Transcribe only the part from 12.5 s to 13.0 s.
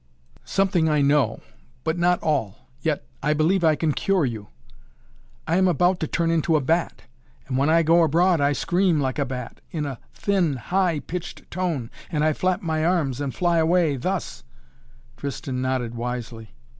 my